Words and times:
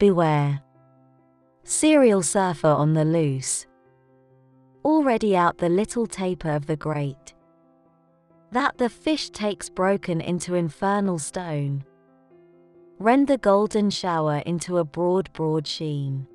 beware. 0.00 0.62
Serial 1.62 2.22
surfer 2.22 2.66
on 2.66 2.94
the 2.94 3.04
loose. 3.04 3.66
Already 4.82 5.36
out 5.36 5.58
the 5.58 5.68
little 5.68 6.06
taper 6.06 6.50
of 6.50 6.66
the 6.66 6.74
grate. 6.74 7.34
That 8.50 8.78
the 8.78 8.88
fish 8.88 9.28
takes 9.28 9.68
broken 9.68 10.22
into 10.22 10.54
infernal 10.54 11.18
stone. 11.18 11.84
Rend 12.98 13.28
the 13.28 13.36
golden 13.36 13.90
shower 13.90 14.38
into 14.46 14.78
a 14.78 14.84
broad, 14.84 15.30
broad 15.34 15.66
sheen. 15.66 16.26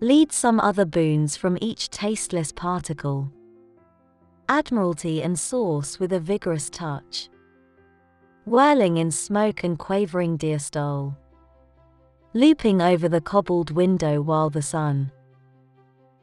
Lead 0.00 0.32
some 0.32 0.58
other 0.58 0.84
boons 0.84 1.36
from 1.36 1.58
each 1.60 1.90
tasteless 1.90 2.50
particle. 2.50 3.32
Admiralty 4.48 5.22
and 5.22 5.38
sauce 5.38 6.00
with 6.00 6.12
a 6.12 6.20
vigorous 6.20 6.68
touch. 6.70 7.28
Whirling 8.46 8.96
in 8.96 9.12
smoke 9.12 9.62
and 9.62 9.78
quavering 9.78 10.36
diastole. 10.36 11.16
Looping 12.38 12.80
over 12.80 13.08
the 13.08 13.20
cobbled 13.20 13.72
window 13.72 14.22
while 14.22 14.48
the 14.48 14.62
sun 14.62 15.10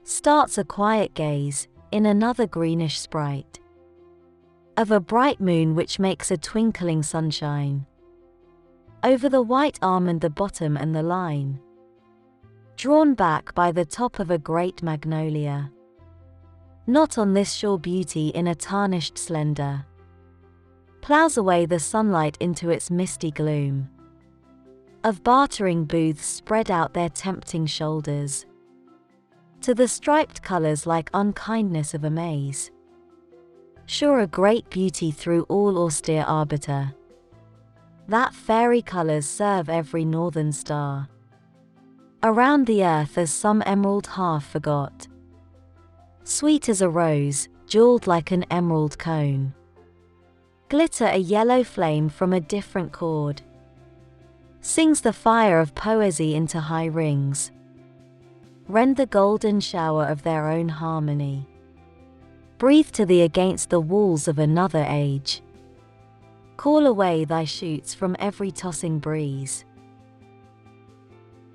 starts 0.03 0.57
a 0.57 0.63
quiet 0.63 1.13
gaze 1.13 1.67
in 1.91 2.05
another 2.05 2.47
greenish 2.47 3.01
sprite 3.01 3.59
of 4.77 4.91
a 4.91 5.01
bright 5.01 5.41
moon 5.41 5.75
which 5.75 5.99
makes 5.99 6.31
a 6.31 6.37
twinkling 6.37 7.03
sunshine 7.03 7.85
over 9.03 9.27
the 9.27 9.41
white 9.41 9.77
almond 9.81 10.21
the 10.21 10.29
bottom 10.29 10.77
and 10.77 10.95
the 10.95 11.03
line 11.03 11.59
drawn 12.77 13.13
back 13.13 13.53
by 13.53 13.69
the 13.73 13.83
top 13.83 14.17
of 14.17 14.31
a 14.31 14.37
great 14.37 14.81
magnolia. 14.81 15.69
Not 16.87 17.17
on 17.17 17.33
this 17.33 17.51
shore 17.51 17.77
beauty 17.77 18.29
in 18.29 18.47
a 18.47 18.55
tarnished 18.55 19.17
slender 19.17 19.85
plows 21.01 21.35
away 21.35 21.65
the 21.65 21.77
sunlight 21.77 22.37
into 22.39 22.69
its 22.69 22.89
misty 22.89 23.31
gloom 23.31 23.89
of 25.05 25.23
bartering 25.23 25.85
booths 25.85 26.25
spread 26.25 26.69
out 26.69 26.93
their 26.93 27.09
tempting 27.09 27.65
shoulders. 27.65 28.45
To 29.61 29.73
the 29.73 29.87
striped 29.87 30.41
colors 30.41 30.85
like 30.85 31.09
unkindness 31.13 31.93
of 31.93 32.03
a 32.03 32.09
maze 32.09 32.71
sure 33.85 34.19
a 34.19 34.27
great 34.27 34.69
beauty 34.69 35.11
through 35.11 35.43
all 35.43 35.77
austere 35.77 36.25
arbiter. 36.27 36.93
That 38.07 38.33
fairy 38.33 38.81
colors 38.81 39.25
serve 39.25 39.69
every 39.69 40.05
northern 40.05 40.51
star. 40.51 41.09
Around 42.23 42.65
the 42.65 42.83
earth 42.83 43.17
as 43.17 43.31
some 43.31 43.61
emerald 43.65 44.07
half 44.07 44.45
forgot. 44.45 45.07
Sweet 46.23 46.69
as 46.69 46.81
a 46.81 46.89
rose, 46.89 47.47
jeweled 47.67 48.07
like 48.07 48.31
an 48.31 48.45
emerald 48.49 48.97
cone. 48.97 49.53
Glitter 50.69 51.05
a 51.05 51.17
yellow 51.17 51.63
flame 51.63 52.09
from 52.09 52.33
a 52.33 52.39
different 52.39 52.91
chord. 52.91 53.41
Sings 54.67 55.01
the 55.01 55.13
fire 55.13 55.59
of 55.59 55.75
poesy 55.75 56.33
into 56.33 56.59
high 56.59 56.87
rings. 56.87 57.51
Rend 58.67 58.97
the 58.97 59.05
golden 59.05 59.59
shower 59.59 60.05
of 60.05 60.23
their 60.23 60.49
own 60.49 60.69
harmony. 60.69 61.47
Breathe 62.57 62.89
to 62.93 63.05
thee 63.05 63.21
against 63.21 63.69
the 63.69 63.79
walls 63.79 64.27
of 64.27 64.39
another 64.39 64.83
age. 64.89 65.43
Call 66.57 66.87
away 66.87 67.25
thy 67.25 67.43
shoots 67.43 67.93
from 67.93 68.15
every 68.17 68.49
tossing 68.49 68.97
breeze. 68.97 69.65